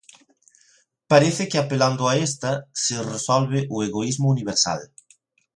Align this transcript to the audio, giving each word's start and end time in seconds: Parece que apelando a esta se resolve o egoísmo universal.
Parece 1.11 1.47
que 1.47 1.59
apelando 1.59 2.07
a 2.09 2.13
esta 2.27 2.51
se 2.83 2.95
resolve 3.13 3.67
o 3.69 3.77
egoísmo 3.87 4.25
universal. 4.35 4.79